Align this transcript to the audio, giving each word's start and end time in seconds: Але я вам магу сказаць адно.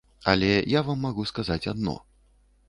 Але 0.31 0.47
я 0.77 0.81
вам 0.87 1.05
магу 1.07 1.27
сказаць 1.33 1.59
адно. 1.73 1.95